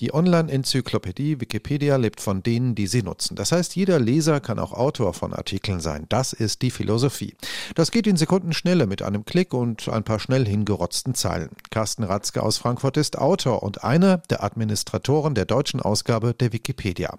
[0.00, 3.34] Die Online-Enzyklopädie Wikipedia lebt von denen, die sie nutzen.
[3.34, 6.06] Das heißt, jeder Leser kann auch Autor von Artikeln sein.
[6.08, 7.34] Das ist die Philosophie.
[7.74, 11.50] Das geht in Sekundenschnelle mit einem Klick und ein paar schnell hingerotzten Zeilen.
[11.70, 17.16] Carsten Ratzke aus Frankfurt ist Autor und einer der Administratoren der deutschen Ausgabe der Wikipedia.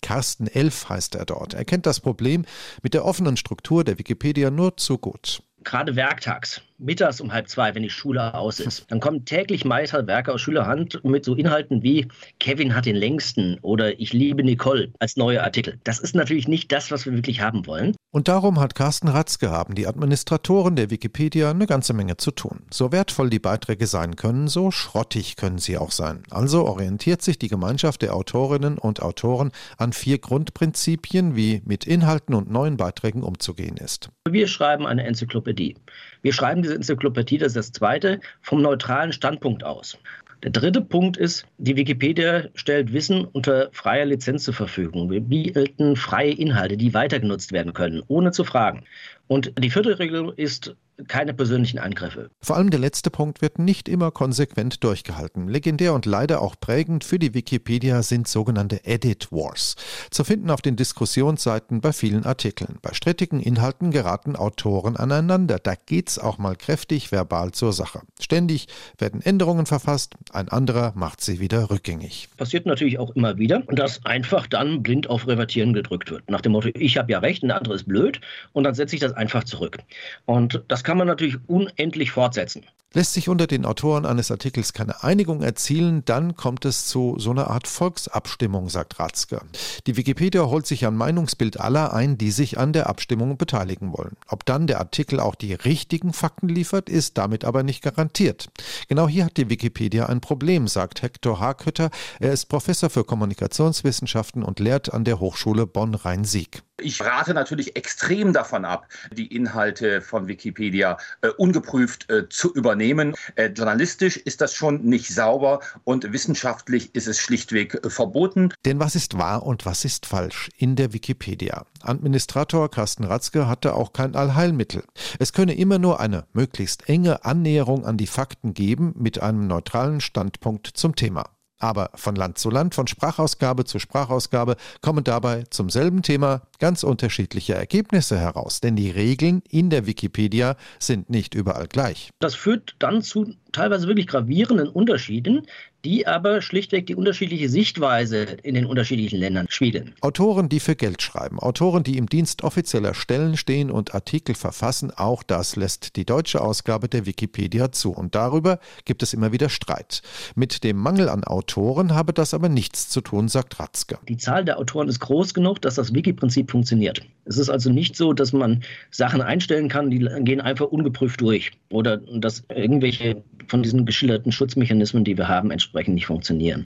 [0.00, 1.54] Carsten Elf heißt er dort.
[1.54, 2.44] Er kennt das Problem
[2.80, 7.74] mit der offenen Struktur der Wikipedia nur zu gut gerade werktags, mittags um halb zwei,
[7.74, 12.08] wenn die Schule aus ist, dann kommen täglich Meisterwerke aus Schülerhand mit so Inhalten wie
[12.38, 15.78] Kevin hat den längsten oder Ich liebe Nicole als neue Artikel.
[15.84, 17.94] Das ist natürlich nicht das, was wir wirklich haben wollen.
[18.12, 22.62] Und darum hat Carsten Ratzke haben die Administratoren der Wikipedia eine ganze Menge zu tun.
[22.72, 26.24] So wertvoll die Beiträge sein können, so schrottig können sie auch sein.
[26.28, 32.34] Also orientiert sich die Gemeinschaft der Autorinnen und Autoren an vier Grundprinzipien, wie mit Inhalten
[32.34, 34.10] und neuen Beiträgen umzugehen ist.
[34.28, 35.76] Wir schreiben eine Enzyklopädie.
[36.22, 39.96] Wir schreiben diese Enzyklopädie, das ist das zweite, vom neutralen Standpunkt aus.
[40.42, 45.10] Der dritte Punkt ist, die Wikipedia stellt Wissen unter freier Lizenz zur Verfügung.
[45.10, 48.84] Wir bieten freie Inhalte, die weitergenutzt werden können, ohne zu fragen.
[49.30, 50.74] Und die vierte Regel ist
[51.08, 52.30] keine persönlichen Angriffe.
[52.40, 55.48] Vor allem der letzte Punkt wird nicht immer konsequent durchgehalten.
[55.48, 59.76] Legendär und leider auch prägend für die Wikipedia sind sogenannte Edit Wars.
[60.10, 62.78] Zu finden auf den Diskussionsseiten bei vielen Artikeln.
[62.82, 65.58] Bei strittigen Inhalten geraten Autoren aneinander.
[65.58, 68.00] Da geht's auch mal kräftig verbal zur Sache.
[68.20, 68.66] Ständig
[68.98, 72.28] werden Änderungen verfasst, ein anderer macht sie wieder rückgängig.
[72.36, 76.28] Passiert natürlich auch immer wieder, dass einfach dann blind auf Revertieren gedrückt wird.
[76.30, 78.20] Nach dem Motto, ich habe ja recht, ein anderer ist blöd
[78.52, 79.78] und dann setze ich das einfach zurück.
[80.26, 82.64] Und das kann man natürlich unendlich fortsetzen.
[82.92, 87.30] Lässt sich unter den Autoren eines Artikels keine Einigung erzielen, dann kommt es zu so
[87.30, 89.42] einer Art Volksabstimmung, sagt Ratzke.
[89.86, 94.16] Die Wikipedia holt sich ein Meinungsbild aller ein, die sich an der Abstimmung beteiligen wollen.
[94.26, 98.48] Ob dann der Artikel auch die richtigen Fakten liefert, ist damit aber nicht garantiert.
[98.88, 101.90] Genau hier hat die Wikipedia ein Problem, sagt Hector Haghütter.
[102.18, 106.64] Er ist Professor für Kommunikationswissenschaften und lehrt an der Hochschule Bonn-Rhein-Sieg.
[106.82, 113.14] Ich rate natürlich extrem davon ab, die Inhalte von Wikipedia äh, ungeprüft äh, zu übernehmen.
[113.34, 118.52] Äh, journalistisch ist das schon nicht sauber und wissenschaftlich ist es schlichtweg äh, verboten.
[118.64, 121.66] Denn was ist wahr und was ist falsch in der Wikipedia?
[121.82, 124.84] Administrator Carsten Ratzke hatte auch kein Allheilmittel.
[125.18, 130.00] Es könne immer nur eine möglichst enge Annäherung an die Fakten geben mit einem neutralen
[130.00, 131.30] Standpunkt zum Thema.
[131.60, 136.82] Aber von Land zu Land, von Sprachausgabe zu Sprachausgabe kommen dabei zum selben Thema ganz
[136.82, 138.60] unterschiedliche Ergebnisse heraus.
[138.60, 142.10] Denn die Regeln in der Wikipedia sind nicht überall gleich.
[142.18, 145.46] Das führt dann zu teilweise wirklich gravierenden Unterschieden,
[145.84, 149.94] die aber schlichtweg die unterschiedliche Sichtweise in den unterschiedlichen Ländern spiegeln.
[150.00, 154.92] Autoren, die für Geld schreiben, Autoren, die im Dienst offizieller Stellen stehen und Artikel verfassen,
[154.94, 157.92] auch das lässt die deutsche Ausgabe der Wikipedia zu.
[157.92, 160.02] Und darüber gibt es immer wieder Streit.
[160.34, 163.98] Mit dem Mangel an Autoren habe das aber nichts zu tun, sagt Ratzke.
[164.08, 167.02] Die Zahl der Autoren ist groß genug, dass das Wiki-Prinzip funktioniert.
[167.24, 171.52] Es ist also nicht so, dass man Sachen einstellen kann, die gehen einfach ungeprüft durch.
[171.70, 176.64] Oder dass irgendwelche von diesen geschilderten Schutzmechanismen, die wir haben, entsprechend nicht funktionieren.